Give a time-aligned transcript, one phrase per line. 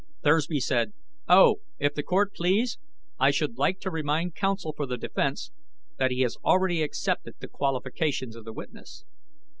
[0.23, 0.93] Thursby said:
[1.27, 2.79] "Oh, if the Court please,
[3.19, 5.51] I should like to remind counsel for the defense
[5.99, 9.05] that he has already accepted the qualifications of the witness."